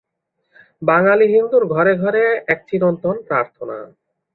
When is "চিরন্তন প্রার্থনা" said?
2.69-3.77